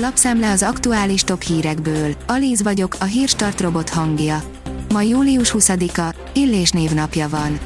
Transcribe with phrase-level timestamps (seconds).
[0.00, 2.14] Lapszemle az aktuális top hírekből.
[2.26, 4.42] Alíz vagyok, a hírstart robot hangja.
[4.92, 7.58] Ma július 20-a, Illés névnapja van.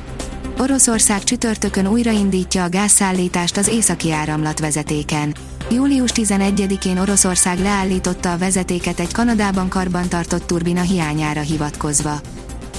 [0.59, 5.35] Oroszország csütörtökön újraindítja a gázszállítást az északi áramlat vezetéken.
[5.71, 12.21] Július 11-én Oroszország leállította a vezetéket egy Kanadában karbantartott turbina hiányára hivatkozva.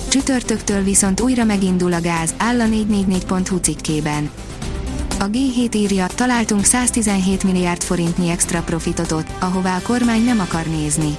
[0.08, 4.30] Csütörtöktől viszont újra megindul a gáz, áll a 444.hu cikkében.
[5.24, 10.66] A G7 írja, találtunk 117 milliárd forintnyi extra profitot ott, ahová a kormány nem akar
[10.66, 11.18] nézni.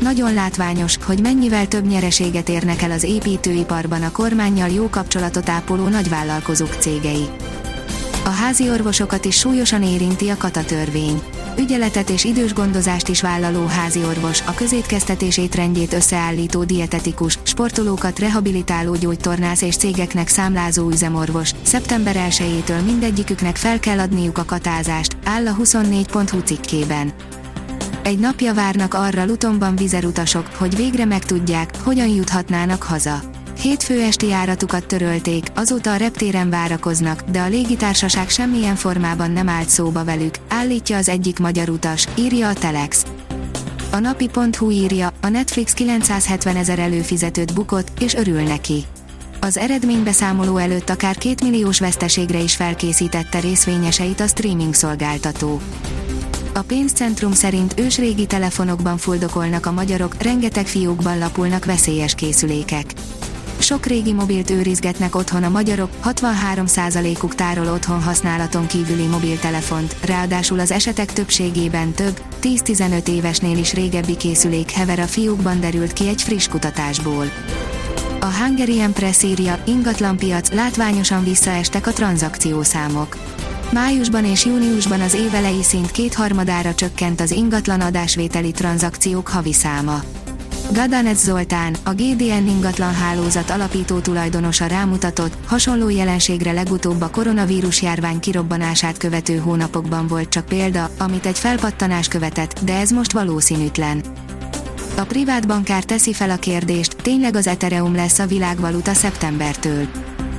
[0.00, 5.88] Nagyon látványos, hogy mennyivel több nyereséget érnek el az építőiparban a kormányjal jó kapcsolatot ápoló
[5.88, 7.28] nagyvállalkozók cégei.
[8.24, 11.22] A házi orvosokat is súlyosan érinti a katatörvény.
[11.60, 18.96] Ügyeletet és idős gondozást is vállaló házi orvos, a közétkeztetés étrendjét összeállító dietetikus, sportolókat rehabilitáló
[18.96, 25.56] gyógytornász és cégeknek számlázó üzemorvos, szeptember 1-től mindegyiküknek fel kell adniuk a katázást, áll a
[25.62, 27.12] 24.hu cikkében.
[28.02, 33.39] Egy napja várnak arra Lutonban vizerutasok, hogy végre megtudják, hogyan juthatnának haza.
[33.62, 39.68] Hétfő esti járatukat törölték, azóta a reptéren várakoznak, de a légitársaság semmilyen formában nem állt
[39.68, 43.06] szóba velük, állítja az egyik magyar utas, írja a Telex.
[43.90, 48.84] A napi.hu írja, a Netflix 970 ezer előfizetőt bukott, és örül neki.
[49.40, 55.60] Az eredménybeszámoló előtt akár 2 milliós veszteségre is felkészítette részvényeseit a streaming szolgáltató.
[56.54, 62.92] A pénzcentrum szerint ősrégi telefonokban fuldokolnak a magyarok, rengeteg fiókban lapulnak veszélyes készülékek.
[63.60, 70.70] Sok régi mobilt őrizgetnek otthon a magyarok, 63%-uk tárol otthon használaton kívüli mobiltelefont, ráadásul az
[70.70, 76.48] esetek többségében több, 10-15 évesnél is régebbi készülék hever a fiókban derült ki egy friss
[76.48, 77.24] kutatásból.
[78.20, 83.16] A Hungarian Press írja, ingatlanpiac, látványosan visszaestek a tranzakciószámok.
[83.72, 90.02] Májusban és júniusban az évelei szint kétharmadára csökkent az ingatlan adásvételi tranzakciók havi száma.
[90.72, 98.20] Gadanec Zoltán, a GDN ingatlan hálózat alapító tulajdonosa rámutatott, hasonló jelenségre legutóbb a koronavírus járvány
[98.20, 104.02] kirobbanását követő hónapokban volt csak példa, amit egy felpattanás követett, de ez most valószínűtlen.
[104.96, 109.86] A privát bankár teszi fel a kérdést, tényleg az Ethereum lesz a világvaluta szeptembertől.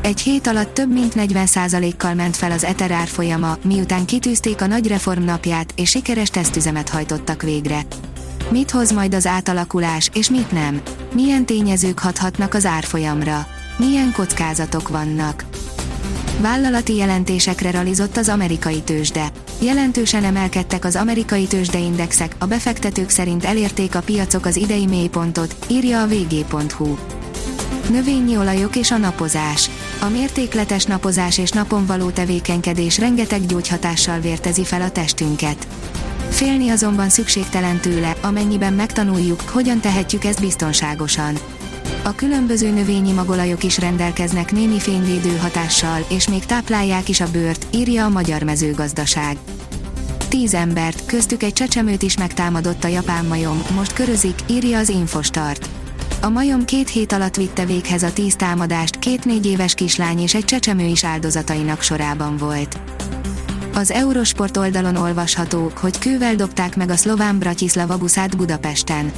[0.02, 4.88] Egy hét alatt több mint 40%-kal ment fel az Ether árfolyama, miután kitűzték a nagy
[4.88, 7.86] reform napját, és sikeres tesztüzemet hajtottak végre.
[8.52, 10.82] Mit hoz majd az átalakulás, és mit nem?
[11.14, 13.48] Milyen tényezők hathatnak az árfolyamra?
[13.78, 15.46] Milyen kockázatok vannak?
[16.40, 19.28] Vállalati jelentésekre ralizott az amerikai tőzsde.
[19.62, 26.02] Jelentősen emelkedtek az amerikai tőzsdeindexek, a befektetők szerint elérték a piacok az idei mélypontot, írja
[26.02, 26.98] a vg.hu.
[27.90, 29.70] Növényi olajok és a napozás.
[30.02, 35.68] A mértékletes napozás és napon való tevékenykedés rengeteg gyógyhatással vértezi fel a testünket.
[36.31, 41.38] Félni azonban szükségtelen tőle, amennyiben megtanuljuk, hogyan tehetjük ezt biztonságosan.
[42.03, 47.66] A különböző növényi magolajok is rendelkeznek némi fényvédő hatással, és még táplálják is a bőrt,
[47.74, 49.38] írja a Magyar Mezőgazdaság.
[50.30, 55.70] Tíz embert, köztük egy csecsemőt is megtámadott a japán majom, most körözik, írja az Infostart.
[56.22, 60.34] A majom két hét alatt vitte véghez a tíz támadást, két négy éves kislány és
[60.34, 62.80] egy csecsemő is áldozatainak sorában volt.
[63.81, 69.12] Az Eurosport oldalon olvasható, hogy kővel dobták meg a szlován Bratislava buszát Budapesten.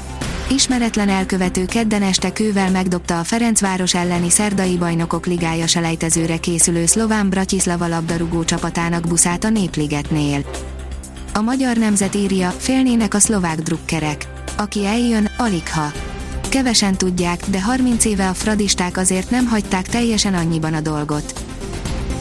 [0.50, 7.29] Ismeretlen elkövető kedden este kővel megdobta a Ferencváros elleni szerdai bajnokok ligája selejtezőre készülő szlován
[7.29, 10.46] Bratislava labdarúgó csapatának buszát a Népligetnél.
[11.34, 14.28] A magyar nemzet írja, félnének a szlovák drukkerek.
[14.57, 15.91] Aki eljön, alig ha.
[16.50, 21.53] Kevesen tudják, de 30 éve a fradisták azért nem hagyták teljesen annyiban a dolgot.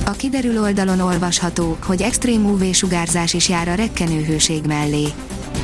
[0.04, 5.06] A kiderül oldalon olvasható, hogy extrém UV-sugárzás is jár a rekkenő mellé.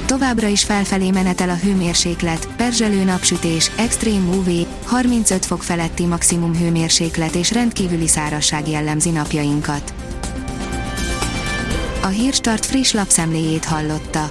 [0.06, 7.34] Továbbra is felfelé menetel a hőmérséklet, perzselő napsütés, extrém UV, 35 fok feletti maximum hőmérséklet
[7.34, 9.94] és rendkívüli szárazság jellemzi napjainkat.
[12.02, 14.30] A Hírstart friss lapszemléjét hallotta.